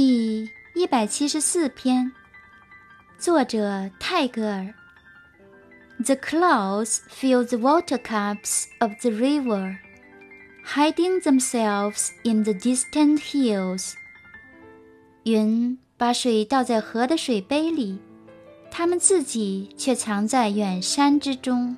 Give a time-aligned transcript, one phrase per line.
[0.00, 2.12] 第一百七十四篇，
[3.18, 4.72] 作者泰戈尔。
[5.98, 9.78] The clouds fill the water cups of the river,
[10.64, 13.94] hiding themselves in the distant hills.
[15.24, 17.98] 云把水倒在河的水杯里，
[18.70, 21.76] 它们自己却藏在远山之中。